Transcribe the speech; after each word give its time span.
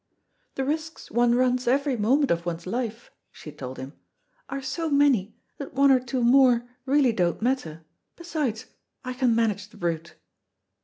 "The 0.55 0.65
risks 0.65 1.11
one 1.11 1.35
runs 1.35 1.67
every 1.67 1.95
moment 1.95 2.31
of 2.31 2.43
one's 2.43 2.65
life," 2.65 3.11
she 3.31 3.51
told 3.51 3.77
him, 3.77 3.93
"are 4.49 4.59
so 4.59 4.89
many, 4.89 5.37
that 5.59 5.75
one 5.75 5.91
or 5.91 5.99
two 5.99 6.23
more 6.23 6.67
really 6.87 7.11
don't 7.13 7.39
matter. 7.39 7.83
Besides, 8.15 8.65
I 9.05 9.13
can 9.13 9.35
manage 9.35 9.69
the 9.69 9.77
brute." 9.77 10.15